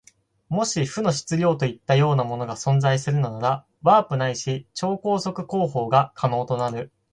[0.49, 6.91] もし負の質量といったようなものが存在するなら、ワープないし超光速航法が可能となる。